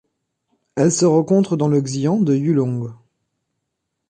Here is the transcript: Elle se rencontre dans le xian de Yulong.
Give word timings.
Elle 0.75 0.91
se 0.91 1.05
rencontre 1.05 1.55
dans 1.55 1.67
le 1.67 1.79
xian 1.79 2.17
de 2.21 2.33
Yulong. 2.35 2.91